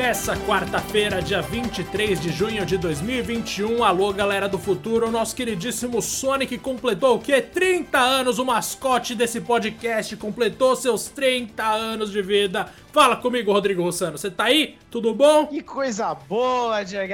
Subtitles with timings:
[0.00, 6.00] Nessa quarta-feira, dia 23 de junho de 2021, alô galera do futuro, o nosso queridíssimo
[6.00, 7.42] Sonic completou o quê?
[7.42, 12.72] 30 anos, o mascote desse podcast completou seus 30 anos de vida.
[12.90, 14.78] Fala comigo, Rodrigo Rossano, você tá aí?
[14.90, 15.48] Tudo bom?
[15.48, 17.12] Que coisa boa, Diego!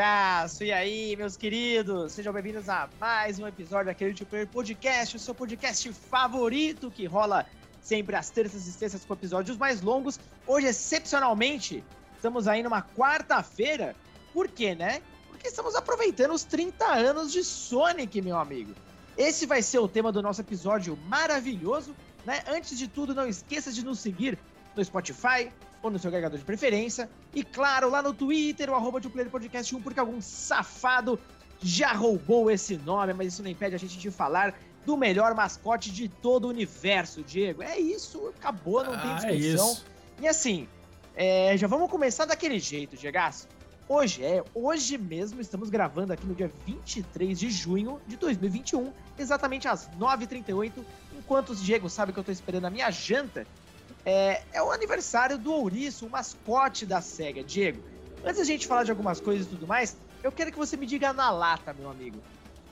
[0.61, 2.13] E aí, meus queridos?
[2.13, 7.47] Sejam bem-vindos a mais um episódio daquele Player Podcast, o seu podcast favorito que rola
[7.83, 10.21] sempre às terças e sextas com episódios mais longos.
[10.47, 11.83] Hoje, excepcionalmente,
[12.17, 13.95] estamos aí numa quarta-feira.
[14.33, 15.01] Por quê, né?
[15.29, 18.73] Porque estamos aproveitando os 30 anos de Sonic, meu amigo.
[19.17, 22.43] Esse vai ser o tema do nosso episódio maravilhoso, né?
[22.49, 24.39] Antes de tudo, não esqueça de nos seguir
[24.75, 25.51] no Spotify
[25.83, 27.09] ou no seu agregador de preferência.
[27.35, 31.19] E claro, lá no Twitter, o arroba de Podcast 1, porque algum safado
[31.63, 35.91] já roubou esse nome, mas isso não impede a gente de falar do melhor mascote
[35.91, 37.63] de todo o universo, Diego.
[37.63, 39.73] É isso, acabou, não tem Ah, é discussão.
[39.73, 39.85] isso.
[40.21, 40.69] e assim,
[41.17, 43.19] é, já vamos começar daquele jeito, Diego.
[43.89, 49.67] Hoje é, hoje mesmo estamos gravando aqui no dia 23 de junho de 2021, exatamente
[49.67, 50.73] às 9h38,
[51.17, 53.47] enquanto o Diego sabe que eu tô esperando a minha janta.
[54.05, 57.43] É, é o aniversário do Ouriço, o mascote da SEGA.
[57.43, 57.83] Diego,
[58.25, 60.87] antes da gente falar de algumas coisas e tudo mais, eu quero que você me
[60.87, 62.21] diga na lata, meu amigo.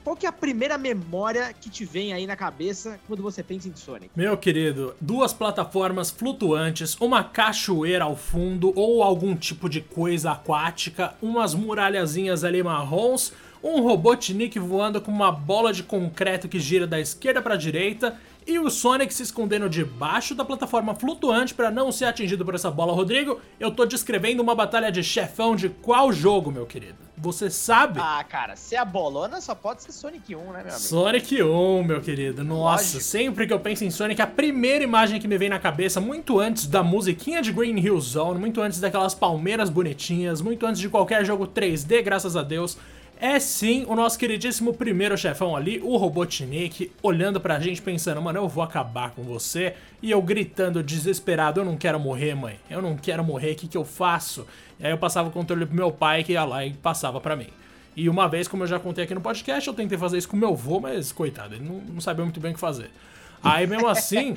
[0.05, 3.70] Qual que é a primeira memória que te vem aí na cabeça quando você pensa
[3.70, 4.11] em Sonic?
[4.14, 11.14] Meu querido, duas plataformas flutuantes, uma cachoeira ao fundo ou algum tipo de coisa aquática,
[11.22, 17.00] umas muralhazinhas ali marrons, um Robotnik voando com uma bola de concreto que gira da
[17.00, 18.14] esquerda para a direita
[18.46, 22.70] e o Sonic se escondendo debaixo da plataforma flutuante para não ser atingido por essa
[22.70, 22.92] bola.
[22.92, 27.04] Rodrigo, eu tô descrevendo uma batalha de chefão de qual jogo, meu querido?
[27.16, 28.00] Você sabe?
[28.02, 30.78] Ah, cara, se é a bolona só pode ser Sonic 1, né, meu amigo?
[30.78, 32.44] Sonic 1, meu querido.
[32.44, 33.02] Nossa, Lógico.
[33.02, 36.38] sempre que eu penso em Sonic, a primeira imagem que me vem na cabeça, muito
[36.38, 40.88] antes da musiquinha de Green Hill Zone, muito antes daquelas palmeiras bonitinhas, muito antes de
[40.88, 42.77] qualquer jogo 3D, graças a Deus,
[43.20, 48.39] é sim o nosso queridíssimo primeiro chefão ali, o Robotnik, olhando pra gente pensando, mano,
[48.39, 49.75] eu vou acabar com você.
[50.02, 52.58] E eu gritando desesperado, eu não quero morrer, mãe.
[52.69, 54.47] Eu não quero morrer, o que, que eu faço?
[54.79, 57.36] E aí eu passava o controle pro meu pai, que ia lá e passava pra
[57.36, 57.48] mim.
[57.97, 60.36] E uma vez, como eu já contei aqui no podcast, eu tentei fazer isso com
[60.36, 62.91] meu avô, mas coitado, ele não, não sabia muito bem o que fazer.
[63.44, 64.34] Aí mesmo assim,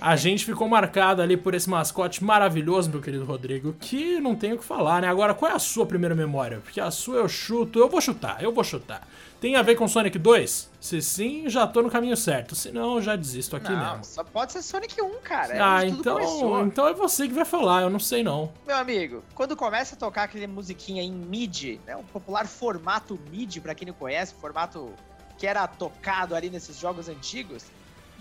[0.00, 4.56] a gente ficou marcado ali por esse mascote maravilhoso, meu querido Rodrigo, que não tenho
[4.56, 5.08] o que falar, né?
[5.08, 6.60] Agora, qual é a sua primeira memória?
[6.62, 9.06] Porque a sua eu chuto, eu vou chutar, eu vou chutar.
[9.40, 10.70] Tem a ver com Sonic 2?
[10.78, 12.54] Se sim, já tô no caminho certo.
[12.54, 14.04] Se não, já desisto aqui não, mesmo.
[14.04, 15.54] só pode ser Sonic 1, cara.
[15.54, 16.66] É ah, então, começou.
[16.66, 18.52] então é você que vai falar, eu não sei não.
[18.66, 23.60] Meu amigo, quando começa a tocar aquele musiquinha em MIDI, né, o popular formato MIDI,
[23.62, 24.92] pra quem não conhece, formato
[25.38, 27.64] que era tocado ali nesses jogos antigos,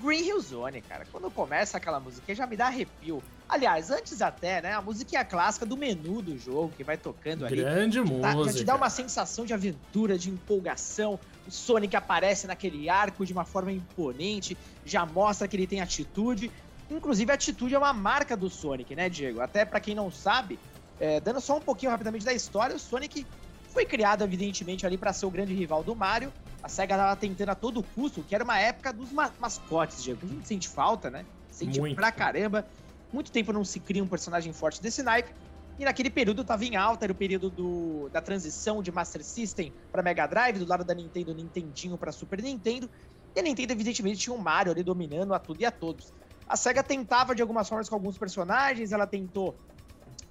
[0.02, 1.06] Green Hill Zone, cara.
[1.12, 3.22] Quando começa aquela musiquinha, já me dá arrepio.
[3.48, 7.58] Aliás, antes até, né, a musiquinha clássica do menu do jogo, que vai tocando ali.
[7.58, 8.52] Grande Tá, música.
[8.54, 11.20] já te dá uma sensação de aventura, de empolgação.
[11.48, 14.56] O Sonic aparece naquele arco de uma forma imponente,
[14.86, 16.52] já mostra que ele tem atitude.
[16.92, 19.42] Inclusive, a atitude é uma marca do Sonic, né, Diego?
[19.42, 20.60] Até pra quem não sabe,
[21.00, 23.26] é, dando só um pouquinho rapidamente da história, o Sonic
[23.74, 26.32] foi criado, evidentemente, ali pra ser o grande rival do Mario.
[26.62, 30.26] A SEGA tava tentando a todo custo, que era uma época dos ma- mascotes, Diego.
[30.26, 31.26] A gente sente falta, né?
[31.50, 31.96] Sente Muito.
[31.96, 32.68] pra caramba.
[33.12, 35.32] Muito tempo não se cria um personagem forte desse naipe.
[35.78, 39.74] E naquele período tava em alta, era o período do, da transição de Master System
[39.90, 42.92] para Mega Drive, do lado da Nintendo, Nintendinho para Super Nintendo.
[43.34, 46.12] E a Nintendo, evidentemente, tinha um Mario ali dominando a tudo e a todos.
[46.46, 49.56] A SEGA tentava de algumas formas com alguns personagens, ela tentou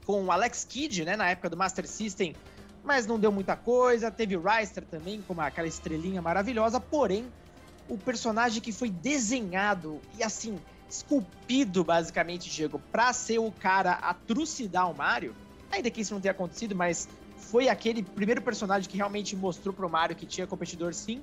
[0.04, 2.34] com o Alex Kidd, né, na época do Master System,
[2.82, 4.10] mas não deu muita coisa.
[4.10, 7.26] Teve o Ryster também, com uma- aquela estrelinha maravilhosa, porém,
[7.88, 10.58] o personagem que foi desenhado e assim,
[10.88, 15.34] esculpido, basicamente, Diego, pra ser o cara a trucidar o Mario,
[15.70, 19.88] ainda que isso não tenha acontecido, mas foi aquele primeiro personagem que realmente mostrou pro
[19.88, 21.22] Mario que tinha competidor sim.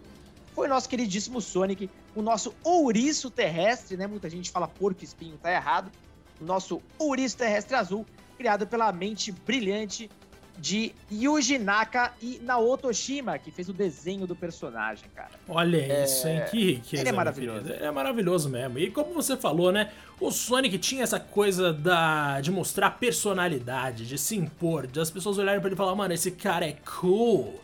[0.54, 4.08] Foi o nosso queridíssimo Sonic, o nosso ouriço terrestre, né?
[4.08, 5.92] Muita gente fala porco espinho, tá errado.
[6.40, 8.06] O nosso ouriço terrestre azul,
[8.38, 10.10] criado pela mente brilhante
[10.58, 15.32] de Yuji Naka e Naoto Oshima, que fez o desenho do personagem, cara.
[15.48, 16.42] Olha isso, hein?
[16.50, 17.02] Que riqueza.
[17.04, 17.74] Ele é meu maravilhoso.
[17.74, 18.80] É maravilhoso mesmo.
[18.80, 19.92] E como você falou, né?
[20.20, 25.38] O Sonic tinha essa coisa da de mostrar personalidade, de se impor, de as pessoas
[25.38, 27.62] olharem pra ele e falar, mano, esse cara é cool.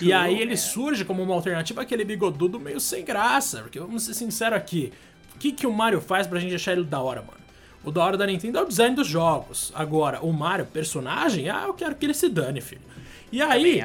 [0.00, 0.56] e Cool, aí ele é.
[0.56, 3.62] surge como uma alternativa àquele bigodudo meio sem graça.
[3.62, 4.92] Porque vamos ser sinceros aqui.
[5.34, 7.43] O que, que o Mario faz pra gente achar ele da hora, mano?
[7.84, 9.70] O da hora da Nintendo é o design dos jogos.
[9.74, 12.80] Agora, o Mario, personagem, ah, eu quero que ele se dane, filho.
[13.30, 13.82] E aí,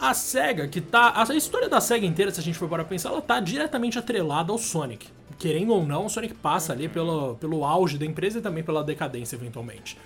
[0.00, 1.14] a SEGA, que tá.
[1.16, 4.52] A história da SEGA inteira, se a gente for para pensar, ela tá diretamente atrelada
[4.52, 5.08] ao Sonic.
[5.38, 8.84] Querendo ou não, o Sonic passa ali pelo, pelo auge da empresa e também pela
[8.84, 9.96] decadência, eventualmente.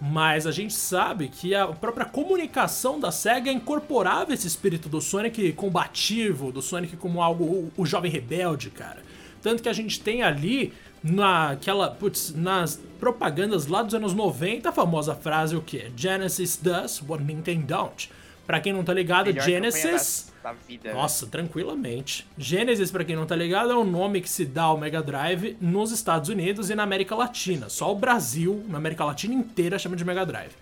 [0.00, 5.52] Mas a gente sabe que a própria comunicação da SEGA incorporava esse espírito do Sonic
[5.54, 9.02] combativo, do Sonic como algo, o jovem rebelde, cara.
[9.40, 10.72] Tanto que a gente tem ali
[11.04, 15.92] naquela, putz, nas propagandas lá dos anos 90, a famosa frase o que?
[15.94, 18.10] Genesis does what Nintendo don't.
[18.46, 20.32] Pra quem não tá ligado, Melhor Genesis.
[20.42, 20.94] Da, da vida, né?
[20.94, 21.30] Nossa, né?
[21.30, 22.26] tranquilamente.
[22.36, 25.56] Genesis, pra quem não tá ligado, é o nome que se dá ao Mega Drive
[25.60, 27.68] nos Estados Unidos e na América Latina.
[27.68, 30.52] Só o Brasil, na América Latina inteira, chama de Mega Drive.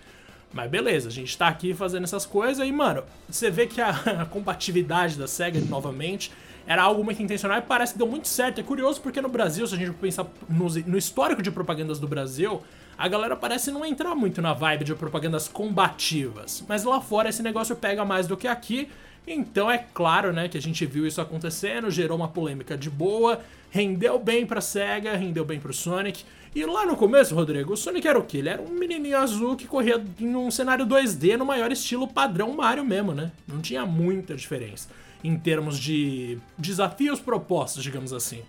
[0.53, 3.91] Mas beleza, a gente tá aqui fazendo essas coisas e, mano, você vê que a,
[4.23, 6.31] a compatibilidade da SEGA, novamente,
[6.67, 8.61] era algo muito intencional e parece que deu muito certo.
[8.61, 12.06] É curioso porque no Brasil, se a gente pensar no, no histórico de propagandas do
[12.06, 12.62] Brasil,
[12.97, 16.64] a galera parece não entrar muito na vibe de propagandas combativas.
[16.69, 18.88] Mas lá fora esse negócio pega mais do que aqui.
[19.26, 23.41] Então é claro, né, que a gente viu isso acontecendo, gerou uma polêmica de boa,
[23.70, 26.25] rendeu bem pra SEGA, rendeu bem pro Sonic.
[26.55, 28.38] E lá no começo, Rodrigo, o Sonic era o quê?
[28.38, 32.53] Ele era um menininho azul que corria em um cenário 2D no maior estilo padrão
[32.53, 33.32] Mario mesmo, né?
[33.49, 34.88] Não tinha muita diferença
[35.23, 38.43] em termos de desafios propostos, digamos assim.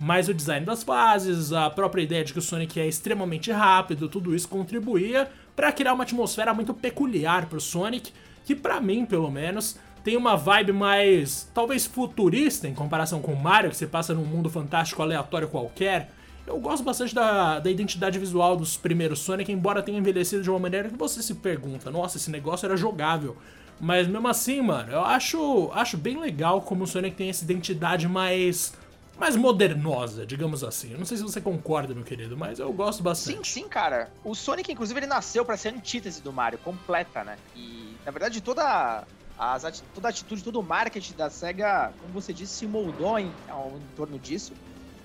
[0.00, 4.08] Mas o design das fases, a própria ideia de que o Sonic é extremamente rápido,
[4.08, 8.12] tudo isso contribuía para criar uma atmosfera muito peculiar para o Sonic,
[8.44, 13.42] que para mim, pelo menos, tem uma vibe mais talvez futurista em comparação com o
[13.42, 16.12] Mario, que você passa num mundo fantástico aleatório qualquer.
[16.46, 20.58] Eu gosto bastante da, da identidade visual dos primeiros Sonic, embora tenha envelhecido de uma
[20.58, 23.36] maneira que você se pergunta: nossa, esse negócio era jogável.
[23.80, 28.08] Mas mesmo assim, mano, eu acho, acho bem legal como o Sonic tem essa identidade
[28.08, 28.72] mais
[29.18, 30.92] mais modernosa, digamos assim.
[30.92, 33.48] Eu não sei se você concorda, meu querido, mas eu gosto bastante.
[33.48, 34.10] Sim, sim, cara.
[34.24, 37.36] O Sonic, inclusive, ele nasceu para ser a antítese do Mario, completa, né?
[37.56, 39.04] E, na verdade, toda,
[39.36, 43.26] as, toda a atitude, todo o marketing da SEGA, como você disse, se moldou em,
[43.26, 44.52] em torno disso.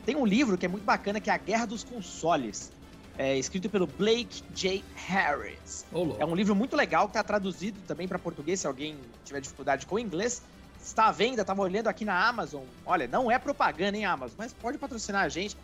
[0.05, 2.71] Tem um livro que é muito bacana, que é A Guerra dos Consoles.
[3.17, 4.83] É escrito pelo Blake J.
[4.95, 5.85] Harris.
[5.91, 9.39] Oh, é um livro muito legal que está traduzido também para português, se alguém tiver
[9.39, 10.41] dificuldade com o inglês
[10.83, 12.63] está à venda, tava olhando aqui na Amazon.
[12.85, 15.55] Olha, não é propaganda, hein, Amazon, mas pode patrocinar a gente.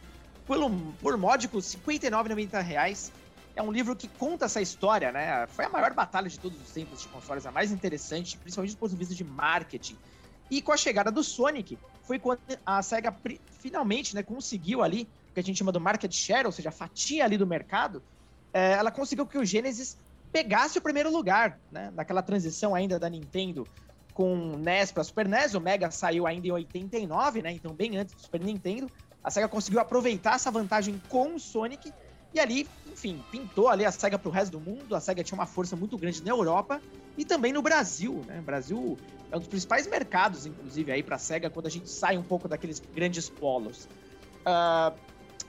[0.47, 0.69] Pelo,
[1.01, 3.11] por módicos R$ 59,90.
[3.55, 5.45] É um livro que conta essa história, né?
[5.47, 8.77] Foi a maior batalha de todos os tempos de consoles, a mais interessante, principalmente do
[8.77, 9.97] ponto de vista de marketing.
[10.49, 13.13] E com a chegada do Sonic, foi quando a SEGA
[13.59, 16.71] finalmente né, conseguiu ali, o que a gente chama do market share, ou seja, a
[16.71, 18.01] fatia ali do mercado,
[18.53, 19.97] é, ela conseguiu que o Genesis
[20.31, 21.91] pegasse o primeiro lugar, né?
[21.95, 23.67] Naquela transição ainda da Nintendo
[24.13, 27.51] com NES para Super NES, o Mega saiu ainda em 89, né?
[27.51, 28.89] Então bem antes do Super Nintendo.
[29.23, 31.93] A Sega conseguiu aproveitar essa vantagem com o Sonic
[32.33, 34.95] e ali, enfim, pintou ali a Sega para o resto do mundo.
[34.95, 36.81] A Sega tinha uma força muito grande na Europa
[37.17, 38.39] e também no Brasil, né?
[38.39, 38.97] O Brasil
[39.31, 42.23] é um dos principais mercados, inclusive, aí para a Sega quando a gente sai um
[42.23, 43.87] pouco daqueles grandes polos.
[44.41, 44.95] Uh,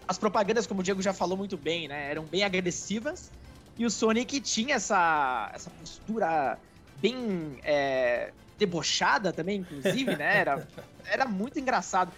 [0.06, 2.10] as propagandas, como o Diego já falou muito bem, né?
[2.10, 3.30] Eram bem agressivas
[3.78, 6.58] e o Sonic tinha essa, essa postura
[7.00, 10.38] bem é, debochada também, inclusive, né?
[10.38, 10.68] Era,
[11.06, 12.12] era muito engraçado.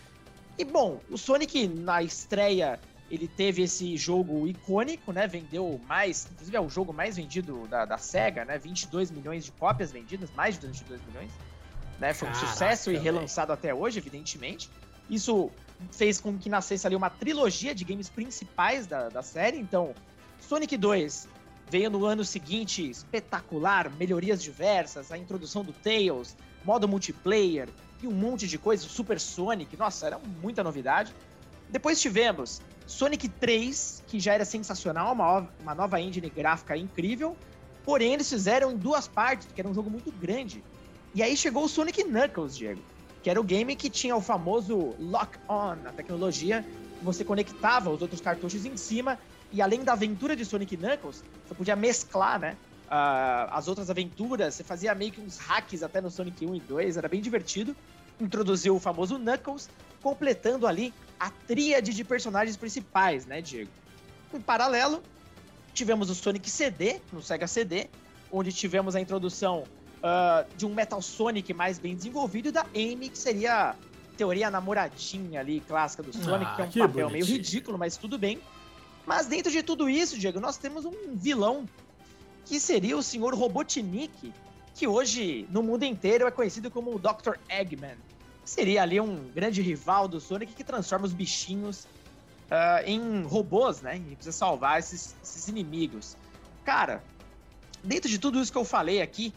[0.59, 2.81] E bom, o Sonic na estreia
[3.11, 5.27] ele teve esse jogo icônico, né?
[5.27, 8.59] Vendeu mais, inclusive é o jogo mais vendido da, da SEGA, né?
[8.59, 11.31] 22 milhões de cópias vendidas, mais de 22 milhões.
[12.01, 12.15] Né?
[12.15, 14.71] Foi um Caraca, sucesso e relançado até hoje, evidentemente.
[15.11, 15.51] Isso
[15.91, 19.59] fez com que nascesse ali uma trilogia de games principais da, da série.
[19.59, 19.95] Então,
[20.41, 21.29] Sonic 2
[21.73, 27.67] Veio no ano seguinte espetacular, melhorias diversas, a introdução do Tails, modo multiplayer
[28.03, 31.15] e um monte de coisa, Super Sonic, nossa, era muita novidade.
[31.71, 37.35] Depois tivemos Sonic 3, que já era sensacional, uma, uma nova engine gráfica incrível,
[37.87, 40.63] porém eles fizeram em duas partes, porque era um jogo muito grande.
[41.15, 42.83] E aí chegou o Sonic Knuckles, Diego,
[43.23, 46.65] que era o game que tinha o famoso lock-on, a tecnologia,
[47.01, 49.19] você conectava os outros cartuchos em cima
[49.53, 52.57] e além da aventura de Sonic Knuckles, você podia mesclar, né?
[52.87, 56.61] Uh, as outras aventuras, você fazia meio que uns hacks até no Sonic 1 e
[56.61, 57.77] 2, era bem divertido.
[58.21, 59.69] Introduziu o famoso Knuckles,
[60.03, 63.71] completando ali a tríade de personagens principais, né, Diego?
[64.35, 65.03] Em paralelo,
[65.73, 67.89] tivemos o Sonic CD, no Sega CD,
[68.31, 69.65] onde tivemos a introdução
[70.03, 73.75] uh, de um Metal Sonic mais bem desenvolvido e da Amy, que seria
[74.17, 77.11] teoria namoradinha ali, clássica do Sonic, ah, que é um papel bonitinho.
[77.11, 78.41] meio ridículo, mas tudo bem.
[79.07, 81.67] Mas dentro de tudo isso, Diego, nós temos um vilão
[82.45, 83.35] que seria o Sr.
[83.35, 84.33] Robotnik,
[84.75, 87.37] que hoje no mundo inteiro é conhecido como o Dr.
[87.49, 87.97] Eggman.
[88.45, 91.87] Seria ali um grande rival do Sonic que transforma os bichinhos
[92.51, 93.97] uh, em robôs, né?
[93.97, 96.17] E precisa salvar esses, esses inimigos.
[96.65, 97.03] Cara,
[97.83, 99.33] dentro de tudo isso que eu falei aqui,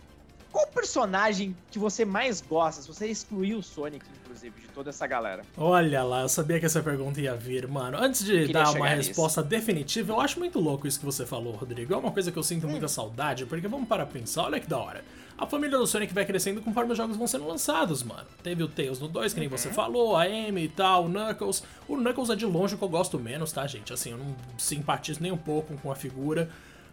[0.55, 2.81] qual personagem que você mais gosta?
[2.81, 5.43] Se você excluir o Sonic, inclusive, de toda essa galera.
[5.57, 7.97] Olha lá, eu sabia que essa pergunta ia vir, mano.
[7.97, 9.49] Antes de dar uma resposta nisso.
[9.49, 11.93] definitiva, eu acho muito louco isso que você falou, Rodrigo.
[11.93, 12.69] É uma coisa que eu sinto hum.
[12.69, 15.03] muita saudade, porque vamos para pensar, olha que da hora.
[15.37, 18.25] A família do Sonic vai crescendo conforme os jogos vão sendo lançados, mano.
[18.41, 19.57] Teve o Tails no 2, que nem uhum.
[19.57, 21.63] você falou, a Amy e tal, o Knuckles.
[21.85, 23.91] O Knuckles é de longe o que eu gosto menos, tá, gente?
[23.91, 26.49] Assim, eu não simpatizo nem um pouco com a figura.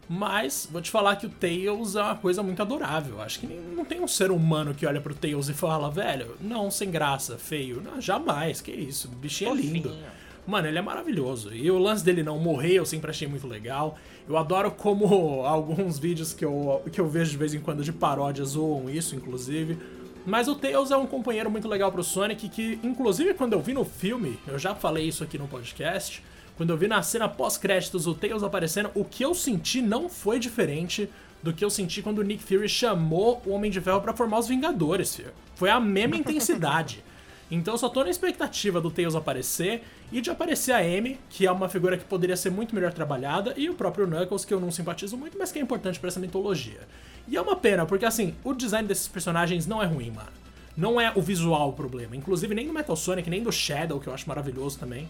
[0.08, 3.20] Mas vou te falar que o Tails é uma coisa muito adorável.
[3.22, 6.70] Acho que não tem um ser humano que olha pro Tails e fala, velho, não,
[6.70, 7.80] sem graça, feio.
[7.80, 9.96] Não, jamais, que isso, o bichinho é lindo.
[10.46, 11.54] Mano, ele é maravilhoso.
[11.54, 13.96] E o lance dele não morrer eu sempre achei muito legal.
[14.28, 17.92] Eu adoro como alguns vídeos que eu, que eu vejo de vez em quando de
[17.92, 19.78] paródia zoam isso, inclusive.
[20.26, 23.72] Mas o Tails é um companheiro muito legal pro Sonic que, inclusive, quando eu vi
[23.72, 26.22] no filme, eu já falei isso aqui no podcast,
[26.56, 30.38] quando eu vi na cena pós-créditos o Tails aparecendo, o que eu senti não foi
[30.38, 31.08] diferente
[31.42, 34.38] do que eu senti quando o Nick Fury chamou o Homem de Ferro para formar
[34.38, 35.32] os Vingadores, filho.
[35.54, 37.02] Foi a mesma intensidade.
[37.50, 41.46] Então eu só tô na expectativa do Tails aparecer e de aparecer a Amy, que
[41.46, 44.60] é uma figura que poderia ser muito melhor trabalhada, e o próprio Knuckles, que eu
[44.60, 46.80] não simpatizo muito, mas que é importante para essa mitologia.
[47.28, 50.30] E é uma pena, porque assim, o design desses personagens não é ruim, mano.
[50.74, 52.16] Não é o visual o problema.
[52.16, 55.06] Inclusive, nem do Metal Sonic, nem do Shadow, que eu acho maravilhoso também.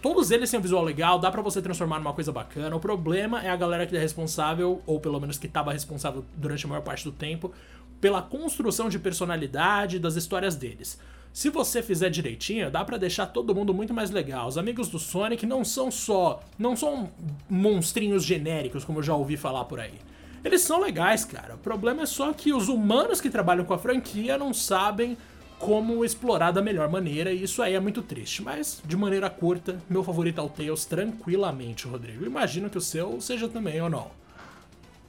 [0.00, 2.74] Todos eles têm um visual legal, dá para você transformar numa coisa bacana.
[2.74, 6.64] O problema é a galera que é responsável, ou pelo menos que estava responsável durante
[6.64, 7.52] a maior parte do tempo,
[8.00, 10.98] pela construção de personalidade das histórias deles.
[11.32, 14.48] Se você fizer direitinho, dá para deixar todo mundo muito mais legal.
[14.48, 17.10] Os amigos do Sonic não são só, não são
[17.50, 20.00] monstrinhos genéricos como eu já ouvi falar por aí.
[20.42, 21.56] Eles são legais, cara.
[21.56, 25.18] O problema é só que os humanos que trabalham com a franquia não sabem
[25.58, 28.42] como explorar da melhor maneira, e isso aí é muito triste.
[28.42, 32.24] Mas, de maneira curta, meu favorito é o Tails tranquilamente, Rodrigo.
[32.24, 34.10] Imagino que o seu seja também, ou não?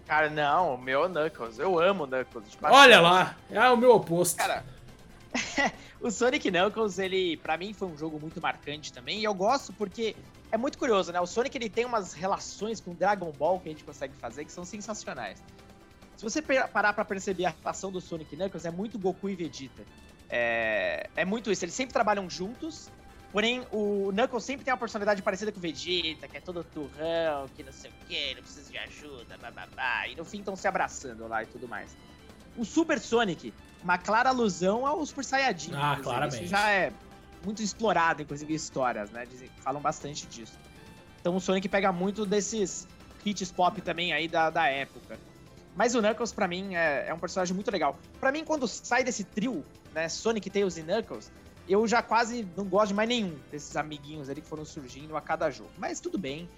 [0.05, 1.59] Cara, não, o meu é Knuckles.
[1.59, 2.57] Eu amo Knuckles.
[2.63, 4.37] Olha lá, é o meu oposto.
[4.37, 4.63] Cara,
[5.99, 9.73] o Sonic Knuckles, ele, para mim, foi um jogo muito marcante também, e eu gosto
[9.73, 10.15] porque
[10.51, 11.19] é muito curioso, né?
[11.19, 14.51] O Sonic, ele tem umas relações com Dragon Ball que a gente consegue fazer que
[14.51, 15.43] são sensacionais.
[16.15, 19.83] Se você parar pra perceber a relação do Sonic Knuckles, é muito Goku e Vegeta.
[20.29, 22.89] É, é muito isso, eles sempre trabalham juntos,
[23.31, 27.47] porém o Knuckles sempre tem uma personalidade parecida com o Vegeta, que é todo turrão,
[27.55, 30.67] que não sei o que, não precisa de ajuda, bababá, e no fim estão se
[30.67, 31.95] abraçando lá e tudo mais.
[32.57, 33.53] O Super Sonic,
[33.83, 35.73] uma clara alusão ao Super Saiyajin.
[35.75, 36.43] Ah, claramente.
[36.43, 36.91] Isso já é
[37.45, 39.25] muito explorado, inclusive histórias, né?
[39.25, 40.57] Dizem, falam bastante disso.
[41.21, 42.87] Então o Sonic pega muito desses
[43.23, 45.19] hits pop também aí da, da época.
[45.77, 47.97] Mas o Knuckles, para mim, é, é, um personagem muito legal.
[48.19, 51.31] para mim, quando sai desse trio, né, Sonic, Tails e Knuckles,
[51.69, 55.21] eu já quase não gosto de mais nenhum desses amiguinhos ali que foram surgindo a
[55.21, 55.69] cada jogo.
[55.77, 56.49] Mas tudo bem,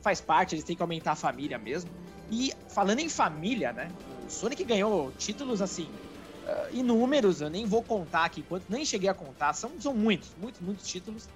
[0.00, 1.90] faz parte, eles têm que aumentar a família mesmo.
[2.30, 3.90] E falando em família, né,
[4.24, 5.88] o Sonic ganhou títulos assim,
[6.44, 10.30] uh, inúmeros, eu nem vou contar aqui quantos, nem cheguei a contar, são, são muitos,
[10.40, 11.28] muitos, muitos títulos.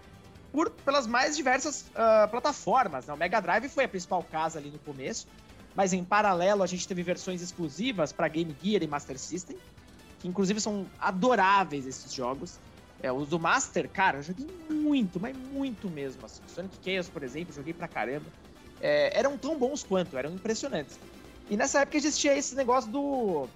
[0.52, 3.06] Por, pelas mais diversas uh, plataformas.
[3.06, 3.14] Né?
[3.14, 5.26] O Mega Drive foi a principal casa ali no começo,
[5.74, 9.56] mas em paralelo a gente teve versões exclusivas para Game Gear e Master System,
[10.20, 12.58] que inclusive são adoráveis esses jogos.
[13.02, 16.24] É, os do Master, cara, eu joguei muito, mas muito mesmo.
[16.24, 16.40] Assim.
[16.46, 18.26] Sonic Chaos, por exemplo, joguei pra caramba.
[18.80, 20.98] É, eram tão bons quanto, eram impressionantes.
[21.50, 23.48] E nessa época existia esse negócio do,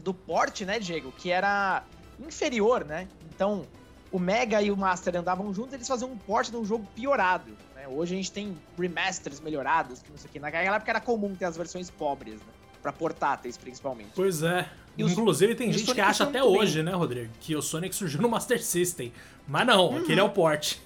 [0.00, 1.10] do porte, né, Diego?
[1.12, 1.84] Que era
[2.20, 3.08] inferior, né?
[3.34, 3.66] Então,
[4.12, 7.56] o Mega e o Master andavam juntos, eles faziam um porte de um jogo piorado.
[7.86, 7.94] Né?
[7.94, 10.40] Hoje a gente tem remasters melhorados, que não sei o que.
[10.40, 12.52] Naquela época era comum ter as versões pobres, né?
[12.82, 14.10] Pra portáteis, principalmente.
[14.14, 14.68] Pois é.
[14.96, 16.84] E Inclusive, tem gente que acha até hoje, bem.
[16.84, 19.12] né, Rodrigo, que o Sonic surgiu no Master System.
[19.46, 19.98] Mas não, uhum.
[19.98, 20.76] aquele é o port.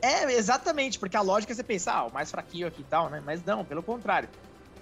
[0.00, 3.10] é, exatamente, porque a lógica é você pensar, ah, o mais fraquinho aqui e tal,
[3.10, 3.22] né?
[3.24, 4.28] Mas não, pelo contrário.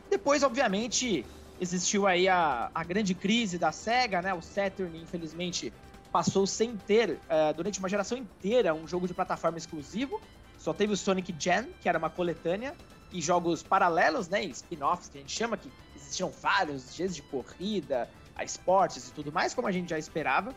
[0.08, 1.24] Depois, obviamente,
[1.60, 4.32] existiu aí a, a grande crise da SEGA, né?
[4.32, 5.72] O Saturn, infelizmente,
[6.12, 10.20] passou sem ter, uh, durante uma geração inteira, um jogo de plataforma exclusivo.
[10.66, 12.74] Só teve o Sonic Gen, que era uma coletânea,
[13.12, 14.42] e jogos paralelos, né?
[14.46, 19.30] Spin-offs, que a gente chama, que existiam vários, dias de corrida, a esportes e tudo
[19.30, 20.52] mais, como a gente já esperava.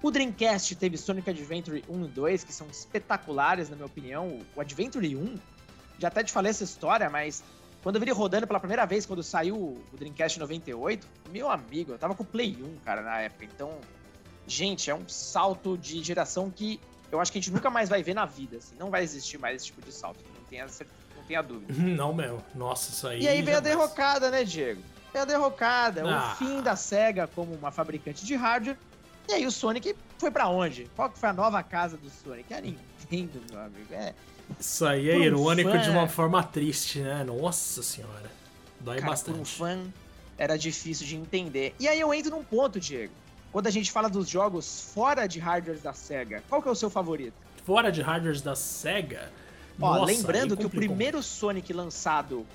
[0.00, 4.38] O Dreamcast teve Sonic Adventure 1 e 2, que são espetaculares, na minha opinião.
[4.54, 5.34] O Adventure 1,
[5.98, 7.42] já até te falei essa história, mas
[7.82, 11.90] quando eu vi ele rodando pela primeira vez, quando saiu o Dreamcast 98, meu amigo,
[11.90, 13.44] eu tava com o Play 1, cara, na época.
[13.44, 13.76] Então,
[14.46, 16.78] gente, é um salto de geração que
[17.12, 18.56] eu acho que a gente nunca mais vai ver na vida.
[18.56, 18.74] Assim.
[18.78, 20.18] Não vai existir mais esse tipo de salto.
[20.34, 20.66] Não tenha,
[21.16, 21.72] não tenha dúvida.
[21.76, 22.42] Não, meu.
[22.54, 23.22] Nossa, isso aí.
[23.22, 24.82] E aí vem a derrocada, né, Diego?
[25.14, 26.32] É a derrocada, ah.
[26.32, 28.78] o fim da SEGA como uma fabricante de hardware.
[29.28, 30.90] E aí o Sonic foi para onde?
[30.96, 32.52] Qual que foi a nova casa do Sonic?
[32.54, 33.92] A Nintendo, meu amigo.
[33.92, 34.14] É.
[34.58, 37.22] Isso aí é irônico fã, de uma forma triste, né?
[37.24, 38.30] Nossa senhora.
[38.80, 39.38] Dói cara, bastante.
[39.38, 39.78] um fã
[40.38, 41.74] era difícil de entender.
[41.78, 43.12] E aí eu entro num ponto, Diego.
[43.52, 46.74] Quando a gente fala dos jogos fora de hardwares da SEGA, qual que é o
[46.74, 47.34] seu favorito?
[47.64, 49.30] Fora de hardwares da SEGA?
[49.78, 52.46] Ó, Nossa, lembrando que o primeiro Sonic lançado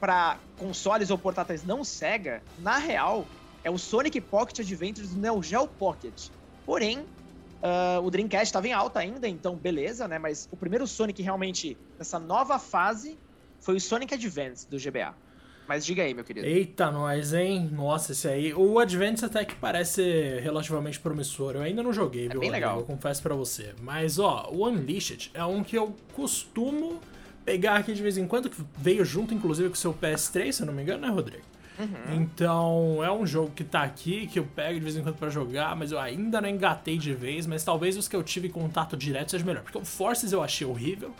[0.00, 3.26] para consoles ou portáteis não SEGA, na real,
[3.62, 6.28] é o Sonic Pocket Adventures do Neo Geo Pocket.
[6.64, 10.18] Porém, uh, o Dreamcast estava em alta ainda, então beleza, né?
[10.18, 13.18] Mas o primeiro Sonic realmente nessa nova fase
[13.60, 15.14] foi o Sonic Advance do GBA.
[15.68, 16.46] Mas diga aí, meu querido.
[16.46, 17.68] Eita, nós, hein?
[17.70, 18.54] Nossa, esse aí.
[18.54, 21.54] O Advance até que parece relativamente promissor.
[21.54, 22.40] Eu ainda não joguei, é viu?
[22.40, 22.78] Bem legal.
[22.78, 23.74] Eu confesso para você.
[23.82, 26.98] Mas, ó, o Unleashed é um que eu costumo
[27.44, 30.62] pegar aqui de vez em quando, que veio junto, inclusive, com o seu PS3, se
[30.62, 31.44] eu não me engano, né, Rodrigo?
[31.78, 32.14] Uhum.
[32.16, 35.28] Então, é um jogo que tá aqui, que eu pego de vez em quando para
[35.28, 38.96] jogar, mas eu ainda não engatei de vez, mas talvez os que eu tive contato
[38.96, 39.62] direto seja melhor.
[39.62, 41.14] Porque o Forces eu achei horrível.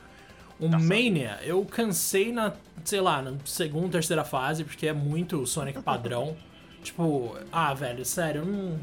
[0.59, 0.85] O Nossa.
[0.85, 2.52] Mania, eu cansei na,
[2.88, 6.37] sei lá, na segunda, terceira fase, porque é muito Sonic padrão.
[6.83, 8.78] tipo, ah, velho, sério, eu.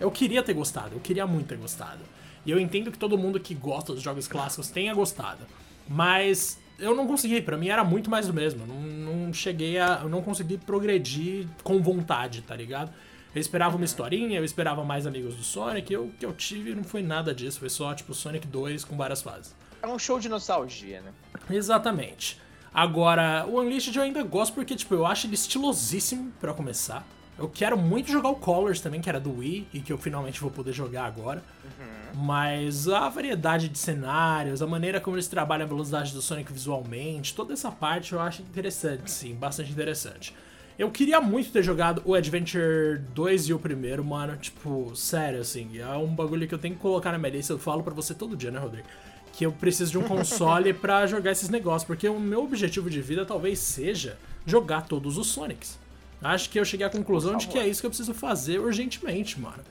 [0.00, 2.00] Eu queria ter gostado, eu queria muito ter gostado.
[2.46, 5.40] E eu entendo que todo mundo que gosta dos jogos clássicos tenha gostado.
[5.86, 8.66] Mas eu não consegui, para mim era muito mais do mesmo.
[8.66, 10.00] Não, não cheguei a.
[10.02, 12.90] Eu não consegui progredir com vontade, tá ligado?
[13.34, 16.74] Eu esperava uma historinha, eu esperava mais amigos do Sonic, e o que eu tive
[16.74, 19.54] não foi nada disso, foi só tipo Sonic 2 com várias fases.
[19.82, 21.12] É um show de nostalgia, né?
[21.48, 22.40] Exatamente.
[22.72, 27.06] Agora, o Unleashed eu ainda gosto porque, tipo, eu acho ele estilosíssimo para começar.
[27.38, 30.40] Eu quero muito jogar o Colors também, que era do Wii, e que eu finalmente
[30.40, 31.42] vou poder jogar agora.
[31.64, 32.22] Uhum.
[32.22, 37.34] Mas a variedade de cenários, a maneira como eles trabalham a velocidade do Sonic visualmente,
[37.34, 40.34] toda essa parte eu acho interessante, sim, bastante interessante.
[40.78, 44.36] Eu queria muito ter jogado o Adventure 2 e o primeiro, mano.
[44.36, 47.52] Tipo, sério, assim, é um bagulho que eu tenho que colocar na minha lista.
[47.52, 48.88] Eu falo para você todo dia, né, Rodrigo?
[49.32, 53.00] Que eu preciso de um console para jogar esses negócios, porque o meu objetivo de
[53.00, 55.78] vida talvez seja jogar todos os Sonics.
[56.22, 59.40] Acho que eu cheguei à conclusão de que é isso que eu preciso fazer urgentemente,
[59.40, 59.62] mano.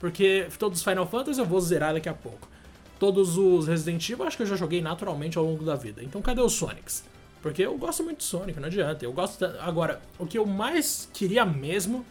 [0.00, 2.48] Porque todos os Final Fantasy eu vou zerar daqui a pouco.
[2.98, 6.02] Todos os Resident Evil acho que eu já joguei naturalmente ao longo da vida.
[6.02, 7.04] Então cadê os Sonics?
[7.42, 9.04] Porque eu gosto muito de Sonic, não adianta.
[9.04, 9.38] Eu gosto.
[9.38, 9.62] Da...
[9.62, 12.04] Agora, o que eu mais queria mesmo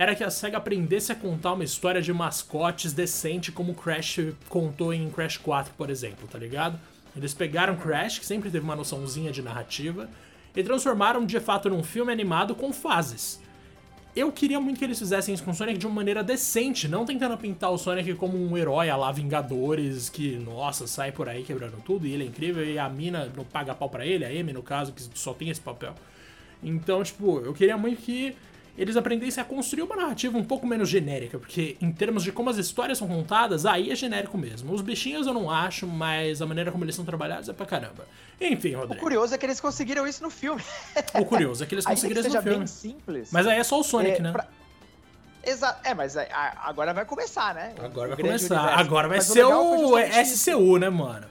[0.00, 4.94] era que a SEGA aprendesse a contar uma história de mascotes decente como Crash contou
[4.94, 6.80] em Crash 4, por exemplo, tá ligado?
[7.14, 10.08] Eles pegaram Crash, que sempre teve uma noçãozinha de narrativa,
[10.56, 13.42] e transformaram de fato num filme animado com fases.
[14.16, 17.04] Eu queria muito que eles fizessem isso com o Sonic de uma maneira decente, não
[17.04, 21.42] tentando pintar o Sonic como um herói a lá Vingadores, que, nossa, sai por aí
[21.42, 24.28] quebrando tudo, e ele é incrível, e a mina não paga pau pra ele, a
[24.28, 25.94] Amy no caso, que só tem esse papel.
[26.62, 28.34] Então, tipo, eu queria muito que
[28.80, 32.48] eles aprendessem a construir uma narrativa um pouco menos genérica, porque em termos de como
[32.48, 34.72] as histórias são contadas, aí é genérico mesmo.
[34.72, 38.06] Os bichinhos eu não acho, mas a maneira como eles são trabalhados é pra caramba.
[38.40, 38.94] Enfim, Rodrigo.
[38.94, 40.62] O curioso é que eles conseguiram isso no filme.
[41.14, 42.58] o curioso é que eles conseguiram isso no filme.
[42.58, 43.28] Bem simples.
[43.30, 44.32] Mas aí é só o Sonic, é, né?
[44.32, 44.48] Pra...
[45.44, 45.86] Exato.
[45.86, 47.74] É, mas agora vai começar, né?
[47.78, 48.54] Agora vai começar.
[48.54, 48.80] Universo.
[48.80, 51.26] Agora vai mas ser o, o SCU, né, mano?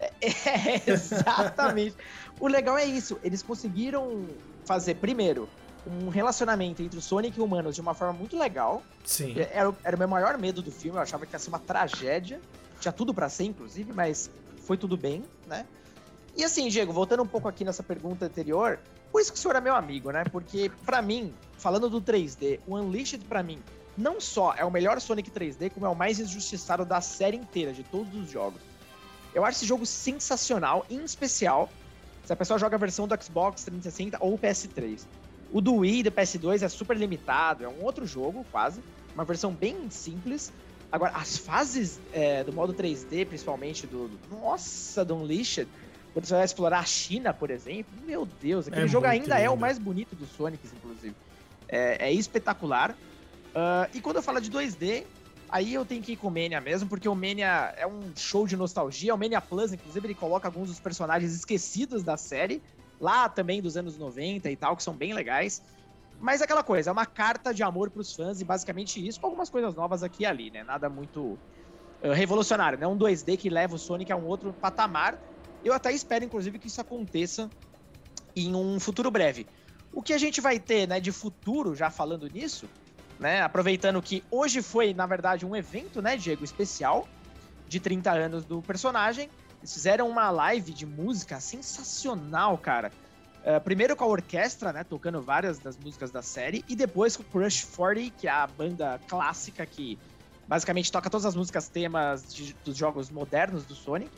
[0.00, 1.94] É, é, exatamente.
[2.40, 3.20] o legal é isso.
[3.22, 4.26] Eles conseguiram
[4.64, 5.48] fazer, primeiro,
[5.86, 8.82] um relacionamento entre o Sonic e humanos de uma forma muito legal.
[9.04, 9.34] Sim.
[9.38, 12.40] Era, era o meu maior medo do filme, eu achava que ia ser uma tragédia.
[12.80, 14.30] Tinha tudo para ser, inclusive, mas
[14.64, 15.66] foi tudo bem, né?
[16.36, 18.78] E assim, Diego, voltando um pouco aqui nessa pergunta anterior,
[19.10, 20.24] por isso que o senhor é meu amigo, né?
[20.24, 23.62] Porque, para mim, falando do 3D, o Unleashed, para mim,
[23.96, 27.72] não só é o melhor Sonic 3D, como é o mais injustiçado da série inteira,
[27.72, 28.60] de todos os jogos.
[29.34, 31.68] Eu acho esse jogo sensacional, em especial
[32.24, 35.00] se a pessoa joga a versão do Xbox 360 ou PS3.
[35.52, 38.80] O do Wii do PS2 é super limitado, é um outro jogo, quase.
[39.14, 40.50] Uma versão bem simples.
[40.90, 44.10] Agora, as fases é, do modo 3D, principalmente do.
[44.30, 45.68] Nossa, do Unleashed.
[46.12, 49.46] Quando você vai explorar a China, por exemplo, meu Deus, aquele é jogo ainda lindo.
[49.46, 51.14] é o mais bonito dos Sonics, inclusive.
[51.68, 52.90] É, é espetacular.
[52.90, 55.04] Uh, e quando eu falo de 2D,
[55.48, 58.46] aí eu tenho que ir com o Mania mesmo, porque o Mania é um show
[58.46, 59.14] de nostalgia.
[59.14, 62.62] O Mania Plus, inclusive, ele coloca alguns dos personagens esquecidos da série
[63.02, 65.60] lá também dos anos 90 e tal, que são bem legais.
[66.20, 69.26] Mas é aquela coisa, é uma carta de amor pros fãs e basicamente isso, com
[69.26, 70.62] algumas coisas novas aqui e ali, né?
[70.62, 71.32] Nada muito
[72.00, 72.86] uh, revolucionário, né?
[72.86, 75.18] Um 2D que leva o Sonic a um outro patamar.
[75.64, 77.50] Eu até espero, inclusive, que isso aconteça
[78.36, 79.48] em um futuro breve.
[79.92, 82.68] O que a gente vai ter, né, de futuro, já falando nisso,
[83.18, 83.42] né?
[83.42, 87.08] Aproveitando que hoje foi, na verdade, um evento, né, Diego, especial
[87.66, 89.28] de 30 anos do personagem.
[89.62, 92.90] Eles fizeram uma live de música sensacional, cara.
[93.44, 97.22] Uh, primeiro com a orquestra, né, tocando várias das músicas da série, e depois com
[97.22, 99.98] o Crush 40, que é a banda clássica que
[100.48, 104.10] basicamente toca todas as músicas temas de, dos jogos modernos do Sonic.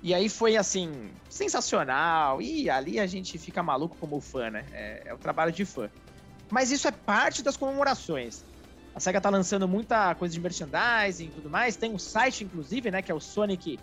[0.00, 2.40] E aí foi assim, sensacional.
[2.40, 4.64] E ali a gente fica maluco como fã, né?
[4.72, 5.90] É, é o trabalho de fã.
[6.48, 8.44] Mas isso é parte das comemorações.
[8.94, 11.76] A SEGA tá lançando muita coisa de merchandising e tudo mais.
[11.76, 13.78] Tem um site, inclusive, né, que é o Sonic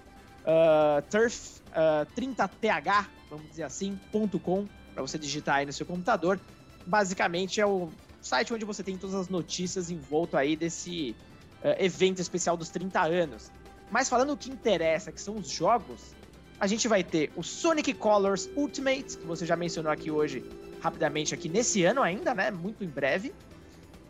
[0.45, 3.99] uh, Turf uh, 30th, vamos dizer assim,
[4.43, 6.39] .com, para você digitar aí no seu computador.
[6.85, 7.89] Basicamente é o
[8.21, 11.15] site onde você tem todas as notícias em volta aí desse
[11.63, 13.51] uh, evento especial dos 30 anos.
[13.91, 16.15] Mas falando o que interessa, que são os jogos,
[16.59, 20.43] a gente vai ter o Sonic Colors Ultimate, que você já mencionou aqui hoje
[20.81, 22.51] rapidamente aqui nesse ano ainda, né?
[22.51, 23.33] Muito em breve.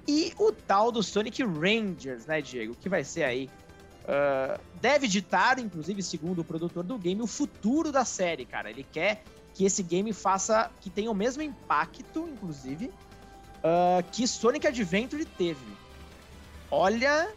[0.07, 2.75] E o tal do Sonic Rangers, né, Diego?
[2.75, 3.49] Que vai ser aí.
[4.05, 8.69] Uh, deve ditar, inclusive, segundo o produtor do game, o futuro da série, cara.
[8.69, 10.69] Ele quer que esse game faça.
[10.79, 15.65] que tenha o mesmo impacto, inclusive, uh, que Sonic Adventure teve.
[16.69, 17.29] Olha.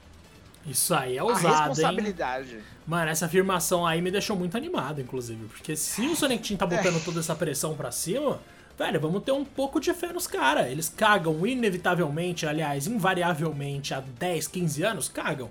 [0.66, 2.56] Isso aí é ousado, a responsabilidade.
[2.56, 2.62] Hein?
[2.86, 5.46] Mano, essa afirmação aí me deixou muito animado, inclusive.
[5.46, 7.00] Porque se o Sonic Team tá botando é.
[7.00, 8.40] toda essa pressão pra cima,
[8.76, 10.66] velho, vamos ter um pouco de fé nos caras.
[10.66, 15.50] Eles cagam inevitavelmente, aliás, invariavelmente, há 10, 15 anos, cagam.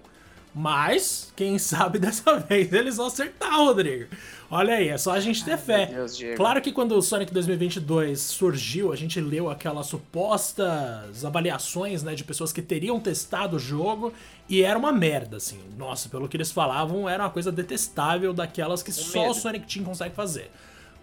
[0.57, 4.07] Mas, quem sabe dessa vez eles vão acertar, Rodrigo.
[4.49, 5.85] Olha aí, é só a gente ter Ai, fé.
[5.85, 12.15] Deus, claro que quando o Sonic 2022 surgiu, a gente leu aquelas supostas avaliações, né,
[12.15, 14.11] de pessoas que teriam testado o jogo
[14.49, 15.59] e era uma merda, assim.
[15.77, 19.31] Nossa, pelo que eles falavam, era uma coisa detestável daquelas que só medo.
[19.31, 20.49] o Sonic Team consegue fazer.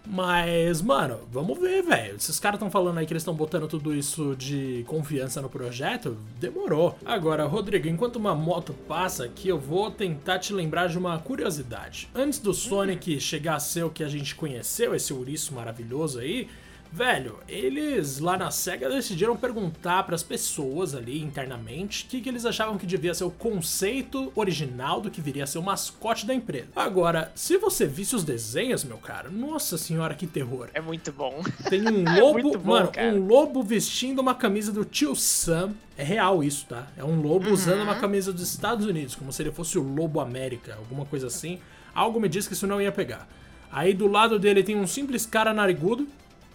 [0.07, 2.19] Mas, mano, vamos ver, velho.
[2.19, 5.49] Se os caras estão falando aí que eles estão botando tudo isso de confiança no
[5.49, 6.97] projeto, demorou.
[7.05, 12.09] Agora, Rodrigo, enquanto uma moto passa aqui, eu vou tentar te lembrar de uma curiosidade.
[12.13, 16.47] Antes do Sonic chegar a ser o que a gente conheceu, esse ouriço maravilhoso aí,
[16.95, 22.29] Velho, eles lá na SEGA decidiram perguntar para as pessoas ali internamente o que, que,
[22.29, 26.25] eles achavam que devia ser o conceito original do que viria a ser o mascote
[26.25, 26.69] da empresa.
[26.73, 30.69] Agora, se você visse os desenhos, meu cara, nossa senhora, que terror.
[30.73, 31.43] É muito bom.
[31.69, 33.13] Tem um lobo, é bom, mano, cara.
[33.13, 35.73] um lobo vestindo uma camisa do tio Sam.
[35.97, 36.87] É real isso, tá?
[36.95, 37.53] É um lobo uhum.
[37.55, 41.27] usando uma camisa dos Estados Unidos, como se ele fosse o Lobo América, alguma coisa
[41.27, 41.59] assim.
[41.93, 43.27] Algo me diz que isso não ia pegar.
[43.69, 46.07] Aí do lado dele tem um simples cara narigudo,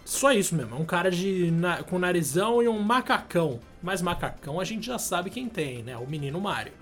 [0.03, 3.59] só isso mesmo, é um cara de na, com narizão e um macacão.
[3.81, 5.97] Mas macacão a gente já sabe quem tem, né?
[5.97, 6.73] O menino Mario.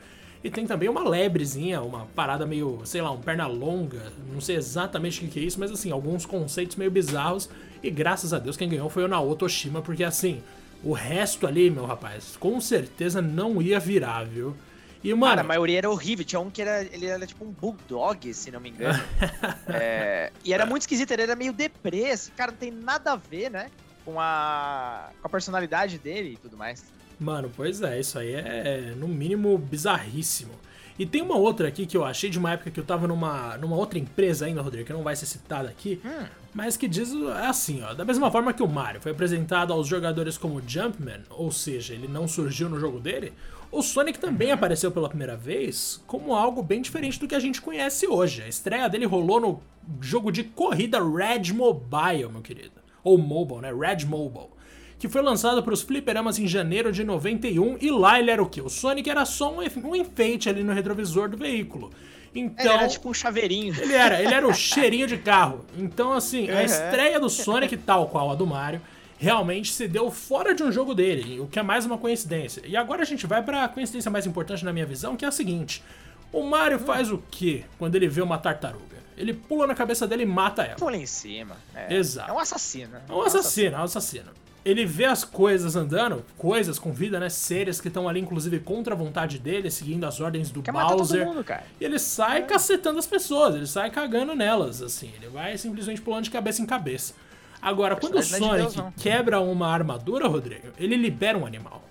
[0.43, 4.11] E tem também uma lebrezinha, uma parada meio, sei lá, um perna longa.
[4.31, 7.49] Não sei exatamente o que é isso, mas assim, alguns conceitos meio bizarros.
[7.83, 10.41] E graças a Deus quem ganhou foi o Naoto Oshima, porque assim,
[10.83, 14.55] o resto ali, meu rapaz, com certeza não ia virar, viu?
[15.03, 16.25] E, mano, Cara, a maioria era horrível.
[16.25, 19.01] Tinha um que era, ele era tipo um bulldog, se não me engano.
[19.67, 22.09] é, e era muito esquisito, ele era meio deprê.
[22.09, 23.69] Esse cara não tem nada a ver, né?
[24.03, 26.83] Com a, com a personalidade dele e tudo mais.
[27.19, 30.53] Mano, pois é, isso aí é no mínimo bizarríssimo.
[30.99, 33.57] E tem uma outra aqui que eu achei de uma época que eu tava numa,
[33.57, 36.25] numa outra empresa ainda, Rodrigo, que não vai ser citada aqui, hum.
[36.53, 39.87] mas que diz é assim, ó, da mesma forma que o Mario foi apresentado aos
[39.87, 43.31] jogadores como Jumpman, ou seja, ele não surgiu no jogo dele,
[43.71, 47.61] o Sonic também apareceu pela primeira vez como algo bem diferente do que a gente
[47.61, 48.41] conhece hoje.
[48.41, 49.61] A estreia dele rolou no
[50.01, 52.71] jogo de corrida Red Mobile, meu querido.
[53.03, 53.71] Ou Mobile, né?
[53.71, 54.49] Red Mobile.
[54.97, 58.49] Que foi lançado para os fliperamas em janeiro de 91 e lá ele era o
[58.49, 58.61] quê?
[58.61, 61.91] O Sonic era só um enfeite ali no retrovisor do veículo.
[62.33, 63.73] Então, ele era tipo um chaveirinho.
[63.79, 65.65] Ele era, ele era o cheirinho de carro.
[65.77, 68.81] Então, assim, a estreia do Sonic, tal qual a do Mario,
[69.19, 72.63] realmente se deu fora de um jogo dele, o que é mais uma coincidência.
[72.65, 75.27] E agora a gente vai para a coincidência mais importante na minha visão, que é
[75.27, 75.83] a seguinte:
[76.31, 76.85] o Mario hum.
[76.85, 78.97] faz o que quando ele vê uma tartaruga?
[79.17, 80.75] Ele pula na cabeça dele e mata ela.
[80.75, 81.57] Pula em cima.
[81.75, 81.93] É.
[81.93, 82.31] Exato.
[82.31, 82.95] É um assassino.
[83.07, 84.31] É um assassino, é um assassino.
[84.63, 87.27] Ele vê as coisas andando, coisas com vida, né?
[87.27, 91.25] Seres que estão ali, inclusive, contra a vontade dele, seguindo as ordens do Quer Bowser.
[91.25, 91.45] Mundo,
[91.79, 92.41] e ele sai é.
[92.43, 95.11] cacetando as pessoas, ele sai cagando nelas, assim.
[95.17, 97.13] Ele vai simplesmente pulando de cabeça em cabeça.
[97.61, 101.83] Agora, quando o Sonic Deus, quebra uma armadura, Rodrigo, ele libera um animal.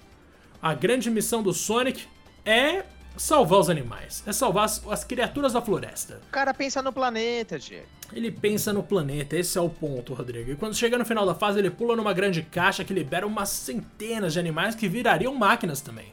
[0.63, 2.07] A grande missão do Sonic
[2.45, 2.85] é
[3.17, 6.21] salvar os animais, é salvar as, as, criaturas da floresta.
[6.29, 7.87] O cara pensa no planeta, Diego.
[8.13, 10.51] Ele pensa no planeta, esse é o ponto, Rodrigo.
[10.51, 13.51] E quando chega no final da fase, ele pula numa grande caixa que libera umas
[13.51, 16.07] centenas de animais que virariam máquinas também.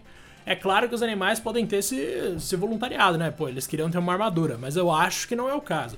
[0.45, 3.31] É claro que os animais podem ter se, se voluntariado, né?
[3.31, 5.97] Pô, eles queriam ter uma armadura, mas eu acho que não é o caso.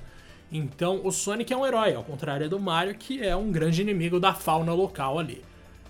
[0.50, 4.18] Então o Sonic é um herói, ao contrário do Mario, que é um grande inimigo
[4.18, 5.44] da fauna local ali.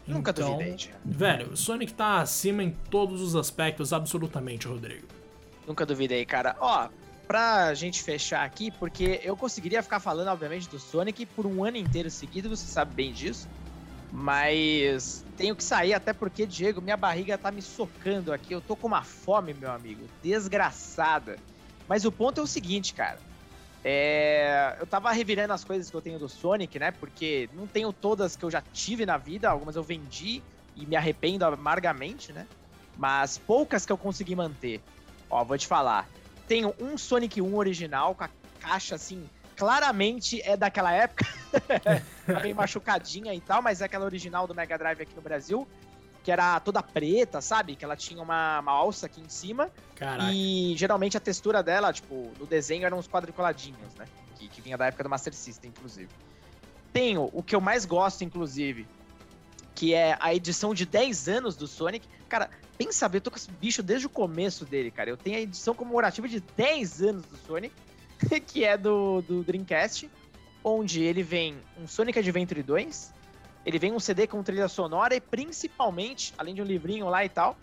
[0.07, 0.91] Nunca então, duvidei.
[1.05, 5.07] Velho, o Sonic tá acima em todos os aspectos, absolutamente, Rodrigo.
[5.67, 6.57] Nunca duvidei, cara.
[6.61, 6.89] Ó,
[7.27, 11.77] pra gente fechar aqui, porque eu conseguiria ficar falando, obviamente, do Sonic por um ano
[11.77, 13.47] inteiro seguido, você sabe bem disso.
[14.11, 18.55] Mas tenho que sair, até porque, Diego, minha barriga tá me socando aqui.
[18.55, 21.37] Eu tô com uma fome, meu amigo, desgraçada.
[21.87, 23.19] Mas o ponto é o seguinte, cara.
[23.85, 26.91] É, eu tava revirando as coisas que eu tenho do Sonic, né?
[26.91, 30.43] Porque não tenho todas que eu já tive na vida, algumas eu vendi
[30.75, 32.47] e me arrependo amargamente, né?
[32.97, 34.81] Mas poucas que eu consegui manter.
[35.31, 36.09] Ó, vou te falar.
[36.47, 41.27] Tenho um Sonic 1 original com a caixa assim, claramente é daquela época.
[42.27, 45.69] tá bem machucadinha e tal, mas é aquela original do Mega Drive aqui no Brasil.
[46.29, 47.75] Que era toda preta, sabe?
[47.75, 49.71] Que ela tinha uma, uma alça aqui em cima.
[49.97, 50.31] Caraca.
[50.31, 54.05] E geralmente a textura dela, tipo, no desenho eram uns quadriculadinhos, né?
[54.35, 56.11] Que, que vinha da época do Master System, inclusive.
[56.93, 58.87] Tenho o que eu mais gosto, inclusive,
[59.75, 62.07] que é a edição de 10 anos do Sonic.
[62.29, 65.09] Cara, pensa saber, eu tô com esse bicho desde o começo dele, cara.
[65.09, 67.75] Eu tenho a edição comemorativa de 10 anos do Sonic,
[68.47, 70.11] que é do, do Dreamcast,
[70.63, 73.15] onde ele vem um Sonic Adventure 2,
[73.69, 77.29] ele vem um CD com trilha sonora e principalmente, além de um livrinho lá e
[77.29, 77.55] tal,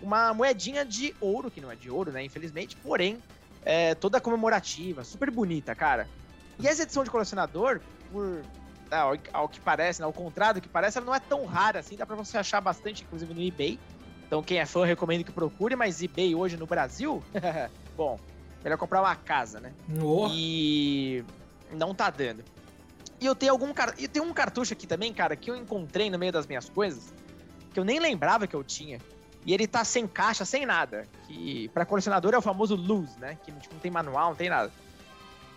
[0.00, 3.18] uma moedinha de ouro, que não é de ouro, né, infelizmente, porém,
[3.64, 6.08] é toda comemorativa, super bonita, cara.
[6.56, 7.80] E essa edição de colecionador,
[8.12, 8.44] por
[8.92, 11.80] ao, ao, que parece, né, ao contrário do que parece, ela não é tão rara
[11.80, 13.76] assim, dá pra você achar bastante, inclusive no eBay.
[14.28, 17.24] Então quem é fã, recomendo que procure, mas eBay hoje no Brasil,
[17.96, 18.20] bom,
[18.62, 19.72] melhor comprar uma casa, né?
[20.00, 20.28] Oh.
[20.30, 21.24] E
[21.72, 22.44] não tá dando.
[23.20, 23.94] E eu tenho algum car...
[23.98, 27.12] e tem um cartucho aqui também, cara, que eu encontrei no meio das minhas coisas,
[27.72, 28.98] que eu nem lembrava que eu tinha.
[29.44, 31.06] E ele tá sem caixa, sem nada.
[31.26, 33.38] Que para colecionador é o famoso lose, né?
[33.44, 34.72] Que tipo, não tem manual, não tem nada.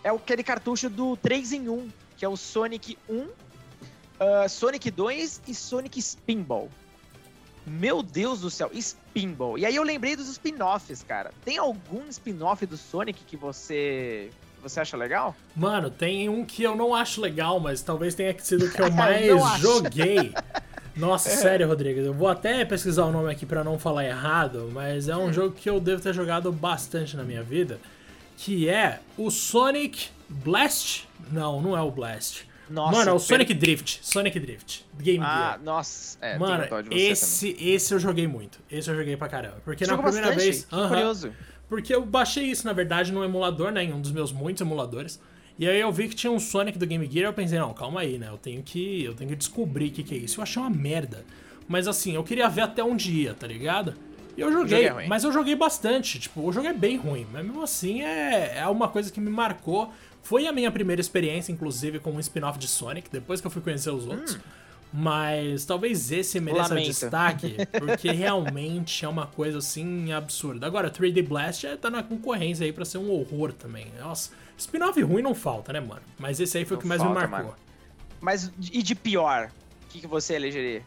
[0.02, 3.28] É aquele cartucho do 3 em 1, que é o Sonic 1, uh,
[4.48, 6.70] Sonic 2 e Sonic Spinball.
[7.66, 9.58] Meu Deus do céu, Spinball.
[9.58, 11.32] E aí eu lembrei dos spin-offs, cara.
[11.44, 14.30] Tem algum spin-off do Sonic que você
[14.68, 15.36] você acha legal?
[15.54, 18.90] Mano, tem um que eu não acho legal, mas talvez tenha sido o que eu
[18.92, 19.28] mais
[19.60, 20.32] joguei.
[20.96, 21.36] Nossa, é.
[21.36, 22.00] sério, Rodrigo.
[22.00, 25.32] Eu vou até pesquisar o nome aqui para não falar errado, mas é um hum.
[25.32, 27.80] jogo que eu devo ter jogado bastante na minha vida,
[28.36, 31.08] que é o Sonic Blast.
[31.30, 32.46] Não, não é o Blast.
[32.68, 34.00] Nossa, Mano, é o Sonic Drift.
[34.02, 34.86] Sonic Drift.
[34.98, 35.60] Game Ah, Gear.
[35.62, 36.18] nossa.
[36.20, 38.58] É, Mano, esse, esse eu joguei muito.
[38.70, 39.56] Esse eu joguei pra caramba.
[39.64, 40.44] Porque na primeira bastante?
[40.44, 40.62] vez.
[40.64, 41.32] Uh -huh, curioso.
[41.74, 43.82] Porque eu baixei isso, na verdade, no emulador, né?
[43.82, 45.20] Em um dos meus muitos emuladores.
[45.58, 47.74] E aí eu vi que tinha um Sonic do Game Gear e eu pensei, não,
[47.74, 48.28] calma aí, né?
[48.28, 50.38] Eu tenho que, eu tenho que descobrir o que, que é isso.
[50.38, 51.24] Eu achei uma merda.
[51.66, 53.92] Mas assim, eu queria ver até onde ia, tá ligado?
[54.36, 56.20] E eu joguei, joguei mas eu joguei bastante.
[56.20, 57.26] Tipo, o jogo é bem ruim.
[57.32, 59.92] Mas mesmo assim é, é uma coisa que me marcou.
[60.22, 63.60] Foi a minha primeira experiência, inclusive, com um spin-off de Sonic, depois que eu fui
[63.60, 64.36] conhecer os outros.
[64.36, 64.40] Hum.
[64.96, 66.86] Mas talvez esse mereça Lamento.
[66.86, 70.68] destaque, porque realmente é uma coisa assim absurda.
[70.68, 73.88] Agora, 3D Blast é, tá na concorrência aí pra ser um horror também.
[73.98, 76.00] Nossa, spin-off ruim não falta, né, mano?
[76.16, 77.50] Mas esse aí foi não o que mais falta, me marcou.
[77.50, 77.56] Mano.
[78.20, 79.50] Mas e de pior?
[79.82, 80.82] O que, que você elegeria?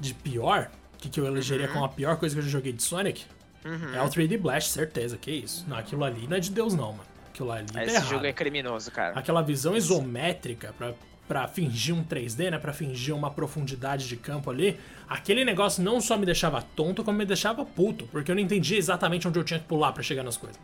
[0.00, 0.70] De pior?
[0.94, 1.72] O que, que eu elegeria uhum.
[1.74, 3.26] como a pior coisa que eu já joguei de Sonic?
[3.62, 3.94] Uhum.
[3.94, 5.66] É o 3D Blast, certeza, que isso.
[5.68, 7.08] Não, aquilo ali não é de Deus não, mano.
[7.28, 9.18] Aquilo ali Esse tá jogo é criminoso, cara.
[9.18, 10.94] Aquela visão isométrica pra
[11.28, 16.00] para fingir um 3D, né, para fingir uma profundidade de campo ali, aquele negócio não
[16.00, 19.44] só me deixava tonto, como me deixava puto, porque eu não entendia exatamente onde eu
[19.44, 20.58] tinha que pular para chegar nas coisas.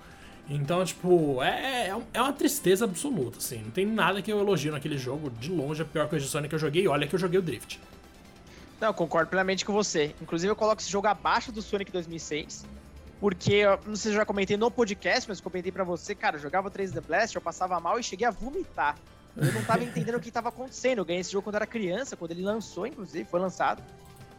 [0.49, 3.59] Então, tipo, é, é, é uma tristeza absoluta, assim.
[3.59, 5.31] Não tem nada que eu elogio naquele jogo.
[5.31, 6.87] De longe, a pior coisa de Sonic que eu joguei.
[6.87, 7.81] Olha que eu joguei o Drift.
[8.79, 10.15] Não, eu concordo plenamente com você.
[10.21, 12.67] Inclusive, eu coloco esse jogo abaixo do Sonic 2006.
[13.21, 16.41] Porque, não sei se eu já comentei no podcast, mas comentei pra você, cara, eu
[16.43, 18.99] jogava 3D Blast, eu passava mal e cheguei a vomitar.
[19.37, 20.99] Eu não tava entendendo o que tava acontecendo.
[20.99, 23.83] Eu ganhei esse jogo quando era criança, quando ele lançou, inclusive, foi lançado.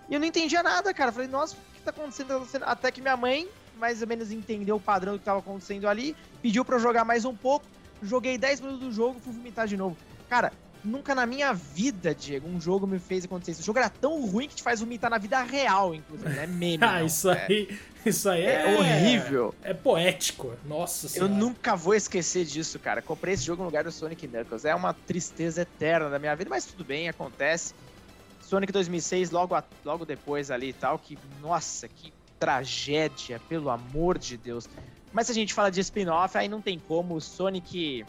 [0.10, 1.12] E eu não entendia nada, cara.
[1.12, 2.34] falei, nossa, o que tá acontecendo?
[2.64, 6.16] Até que minha mãe, mais ou menos, entendeu o padrão do que tava acontecendo ali,
[6.42, 7.66] pediu pra eu jogar mais um pouco.
[8.02, 9.98] Joguei 10 minutos do jogo, fui vomitar de novo.
[10.30, 10.54] Cara,
[10.86, 13.62] nunca na minha vida, Diego, um jogo me fez acontecer isso.
[13.62, 16.46] O jogo era tão ruim que te faz vomitar na vida real, inclusive, né?
[16.48, 16.80] Meme.
[16.82, 17.46] ah, não, isso é.
[17.50, 17.80] aí.
[18.06, 19.56] Isso aí é, é horrível.
[19.64, 20.54] É poético.
[20.64, 21.32] Nossa senhora.
[21.32, 23.02] Eu nunca vou esquecer disso, cara.
[23.02, 24.64] Comprei esse jogo no lugar do Sonic Knuckles.
[24.64, 27.74] É uma tristeza eterna da minha vida, mas tudo bem, acontece.
[28.42, 34.20] Sonic 2006, logo, a, logo depois ali e tal, que, nossa, que tragédia, pelo amor
[34.20, 34.70] de Deus.
[35.12, 37.16] Mas se a gente fala de spin-off, aí não tem como.
[37.16, 38.06] O Sonic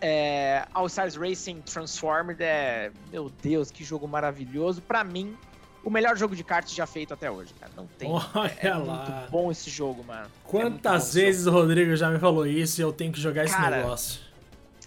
[0.00, 2.90] é, All Stars Racing Transformed é.
[3.10, 4.80] Meu Deus, que jogo maravilhoso.
[4.80, 5.36] Para mim,
[5.82, 7.72] o melhor jogo de kart já feito até hoje, cara.
[7.76, 8.10] Não tem.
[8.10, 10.26] Olha é, é muito bom esse jogo, mano.
[10.26, 13.46] É Quantas é vezes o Rodrigo já me falou isso e eu tenho que jogar
[13.48, 14.20] cara, esse negócio?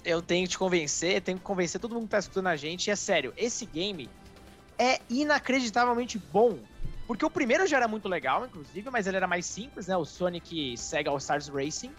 [0.04, 2.88] Eu tenho que te convencer, tenho que convencer todo mundo que tá escutando a gente.
[2.88, 4.10] E é sério, esse game
[4.78, 6.58] é inacreditavelmente bom.
[7.06, 9.98] Porque o primeiro já era muito legal, inclusive, mas ele era mais simples, né?
[9.98, 11.92] O Sonic Sega All Stars Racing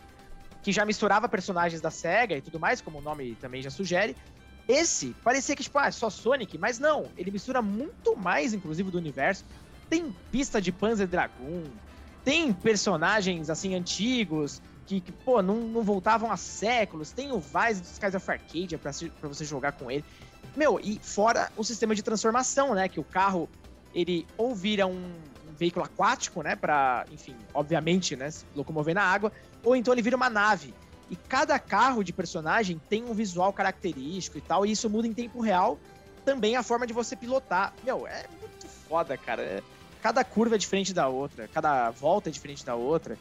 [0.62, 4.16] que já misturava personagens da SEGA e tudo mais, como o nome também já sugere.
[4.68, 8.90] Esse parecia que, tipo, ah, é só Sonic, mas não, ele mistura muito mais, inclusive,
[8.90, 9.44] do universo.
[9.90, 11.64] Tem pista de Panzer Dragoon,
[12.24, 17.10] tem personagens, assim, antigos, que, que pô, não, não, voltavam há séculos.
[17.10, 20.04] Tem o Vice dos Skies of Arcadia pra, pra você jogar com ele.
[20.56, 22.88] Meu, e fora o sistema de transformação, né?
[22.88, 23.48] Que o carro
[23.94, 25.12] ele ou vira um,
[25.48, 29.32] um veículo aquático, né, para, enfim, obviamente, né, se locomover na água,
[29.64, 30.74] ou então ele vira uma nave.
[31.10, 35.12] E cada carro de personagem tem um visual característico e tal, e isso muda em
[35.12, 35.78] tempo real
[36.24, 37.74] também a forma de você pilotar.
[37.84, 39.42] Meu, é muito foda, cara.
[39.42, 39.62] É,
[40.00, 43.18] cada curva é diferente da outra, cada volta é diferente da outra.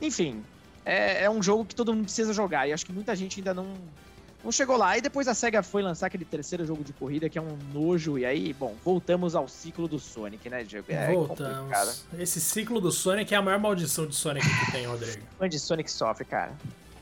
[0.00, 0.44] Enfim,
[0.84, 3.54] é, é, um jogo que todo mundo precisa jogar, e acho que muita gente ainda
[3.54, 3.74] não,
[4.44, 4.96] não chegou lá.
[4.96, 8.18] E depois a SEGA foi lançar aquele terceiro jogo de corrida, que é um nojo,
[8.18, 10.86] e aí, bom, voltamos ao ciclo do Sonic, né, Diego?
[10.88, 11.56] É voltamos.
[11.56, 11.94] Complicado.
[12.18, 15.22] Esse ciclo do Sonic é a maior maldição de Sonic que tem, Rodrigo.
[15.38, 16.52] Fã de Sonic sofre, cara.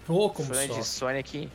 [0.08, 1.50] Ô, oh, como Fã de Sonic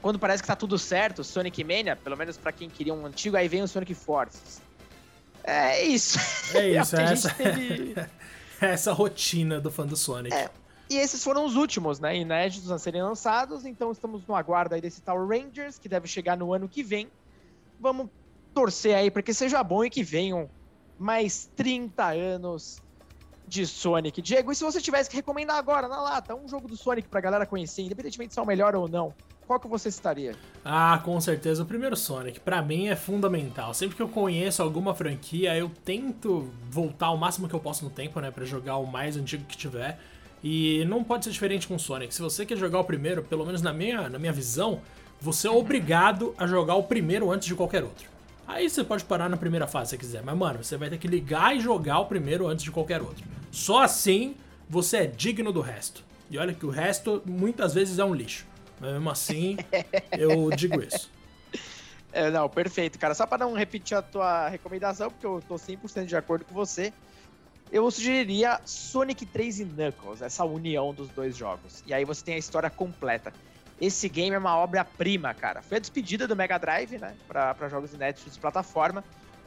[0.00, 3.36] quando parece que tá tudo certo, Sonic Mania, pelo menos para quem queria um antigo,
[3.36, 4.62] aí vem o Sonic Forces.
[5.44, 6.18] É isso.
[6.54, 7.94] É isso, é, essa, teve...
[8.60, 10.34] essa rotina do fã do Sonic.
[10.34, 10.48] É.
[10.90, 14.80] E esses foram os últimos, né, inéditos a serem lançados, então estamos no aguardo aí
[14.80, 17.08] desse tal Rangers, que deve chegar no ano que vem.
[17.78, 18.08] Vamos
[18.52, 20.50] torcer aí para que seja bom e que venham
[20.98, 22.82] mais 30 anos
[23.46, 24.20] de Sonic.
[24.20, 27.20] Diego, e se você tivesse que recomendar agora, na lata, um jogo do Sonic pra
[27.20, 29.14] galera conhecer, independentemente se é o melhor ou não,
[29.46, 30.34] qual que você estaria?
[30.64, 32.40] Ah, com certeza o primeiro Sonic.
[32.40, 33.72] Para mim é fundamental.
[33.74, 37.90] Sempre que eu conheço alguma franquia, eu tento voltar o máximo que eu posso no
[37.90, 40.00] tempo, né, para jogar o mais antigo que tiver.
[40.42, 42.14] E não pode ser diferente com o Sonic.
[42.14, 44.80] Se você quer jogar o primeiro, pelo menos na minha, na minha visão,
[45.20, 48.08] você é obrigado a jogar o primeiro antes de qualquer outro.
[48.48, 51.06] Aí você pode parar na primeira fase se quiser, mas mano, você vai ter que
[51.06, 53.22] ligar e jogar o primeiro antes de qualquer outro.
[53.52, 54.34] Só assim
[54.68, 56.02] você é digno do resto.
[56.30, 58.46] E olha que o resto muitas vezes é um lixo.
[58.80, 59.56] Mas mesmo assim,
[60.18, 61.10] eu digo isso.
[62.12, 63.14] É, não, perfeito, cara.
[63.14, 66.92] Só para não repetir a tua recomendação, porque eu tô 100% de acordo com você,
[67.72, 71.82] eu sugeriria Sonic 3 e Knuckles, essa união dos dois jogos.
[71.86, 73.32] E aí você tem a história completa.
[73.80, 75.62] Esse game é uma obra-prima, cara.
[75.62, 79.04] Foi a despedida do Mega Drive, né, para jogos inéditos de plataforma.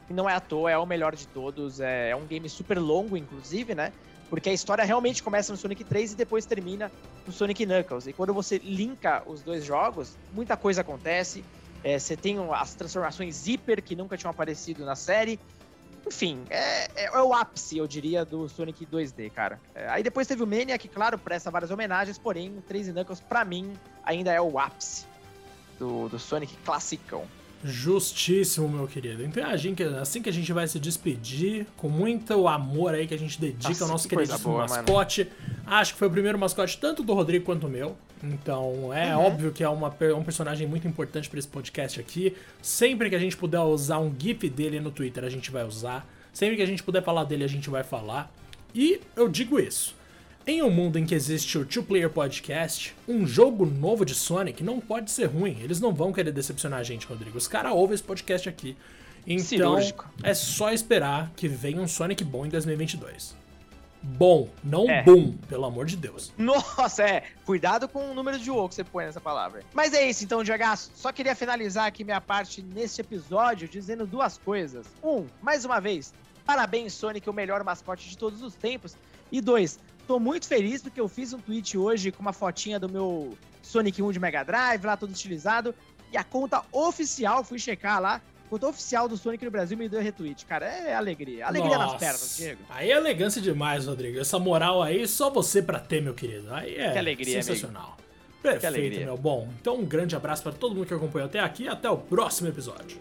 [0.10, 1.80] E não é à toa, é o melhor de todos.
[1.80, 3.94] É, é um game super longo, inclusive, né?
[4.30, 6.92] Porque a história realmente começa no Sonic 3 e depois termina
[7.26, 8.08] no Sonic Knuckles.
[8.08, 11.44] E quando você linka os dois jogos, muita coisa acontece.
[11.84, 15.40] É, você tem as transformações hiper que nunca tinham aparecido na série.
[16.06, 19.60] Enfim, é, é, é o ápice, eu diria, do Sonic 2D, cara.
[19.74, 23.22] É, aí depois teve o Mania, que, claro, presta várias homenagens, porém, o 3 Knuckles,
[23.22, 25.06] pra mim, ainda é o ápice
[25.80, 27.26] do, do Sonic classicão.
[27.64, 29.24] Justíssimo, meu querido.
[29.24, 33.14] Então, a gente, assim que a gente vai se despedir, com muito amor aí que
[33.14, 35.24] a gente dedica Nossa, ao nosso que queridíssimo boa, mascote.
[35.24, 35.60] Mano.
[35.66, 37.96] Acho que foi o primeiro mascote tanto do Rodrigo quanto o meu.
[38.22, 39.26] Então, é uhum.
[39.26, 42.36] óbvio que é uma, um personagem muito importante para esse podcast aqui.
[42.62, 46.08] Sempre que a gente puder usar um GIF dele no Twitter, a gente vai usar.
[46.32, 48.32] Sempre que a gente puder falar dele, a gente vai falar.
[48.74, 49.96] E eu digo isso.
[50.46, 54.62] Em um mundo em que existe o Two Player Podcast, um jogo novo de Sonic
[54.62, 55.58] não pode ser ruim.
[55.62, 57.38] Eles não vão querer decepcionar a gente, Rodrigo.
[57.38, 58.76] Os caras ouvem esse podcast aqui.
[59.26, 60.06] Então, Cirúrgico.
[60.22, 63.34] é só esperar que venha um Sonic bom em 2022.
[64.02, 65.02] Bom, não é.
[65.04, 66.34] boom, pelo amor de Deus.
[66.38, 67.24] Nossa, é.
[67.46, 69.64] Cuidado com o número de O que você põe nessa palavra.
[69.74, 70.62] Mas é isso, então, Diego.
[70.76, 74.88] Só queria finalizar aqui minha parte neste episódio dizendo duas coisas.
[75.02, 76.14] Um, mais uma vez,
[76.46, 78.98] parabéns, Sonic, o melhor mascote de todos os tempos.
[79.32, 82.90] E dois, Tô muito feliz porque eu fiz um tweet hoje com uma fotinha do
[82.90, 85.74] meu Sonic 1 de Mega Drive, lá todo estilizado.
[86.12, 90.02] E a conta oficial, fui checar lá, conta oficial do Sonic no Brasil me deu
[90.02, 90.46] retweet.
[90.46, 91.48] Cara, é alegria.
[91.48, 92.62] Alegria Nossa, nas pernas, Diego.
[92.70, 94.20] Aí é elegância demais, Rodrigo.
[94.20, 96.54] Essa moral aí, só você pra ter, meu querido.
[96.54, 97.98] Aí é que alegria, sensacional.
[97.98, 98.04] Amigo.
[98.44, 99.18] Perfeito, meu.
[99.18, 101.98] Bom, então um grande abraço para todo mundo que acompanhou até aqui e até o
[101.98, 103.00] próximo episódio.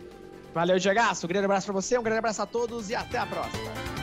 [0.55, 1.01] Valeu, Diego.
[1.01, 4.02] Um grande abraço para você, um grande abraço a todos e até a próxima.